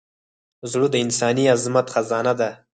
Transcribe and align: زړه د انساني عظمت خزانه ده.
زړه 0.71 0.87
د 0.91 0.95
انساني 1.05 1.43
عظمت 1.53 1.85
خزانه 1.93 2.33
ده. 2.39 2.49